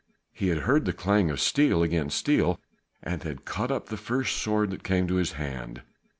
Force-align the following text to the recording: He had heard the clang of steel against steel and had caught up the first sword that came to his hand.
He 0.33 0.47
had 0.47 0.61
heard 0.63 0.85
the 0.85 0.93
clang 0.93 1.29
of 1.29 1.39
steel 1.39 1.83
against 1.83 2.17
steel 2.17 2.59
and 3.03 3.21
had 3.21 3.45
caught 3.45 3.69
up 3.69 3.89
the 3.89 3.97
first 3.97 4.35
sword 4.37 4.71
that 4.71 4.81
came 4.83 5.07
to 5.07 5.17
his 5.17 5.33
hand. 5.33 5.83